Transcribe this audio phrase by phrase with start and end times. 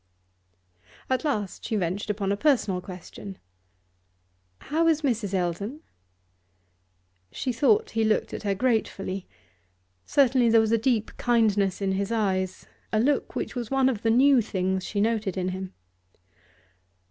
[1.11, 3.37] At last she ventured upon a personal question.
[4.57, 5.35] 'How is Mrs.
[5.35, 5.81] Eldon?'
[7.31, 9.27] She thought he looked at her gratefully;
[10.03, 14.01] certainly there was a deep kindness in his eyes, a look which was one of
[14.01, 15.71] the new things she noted in him.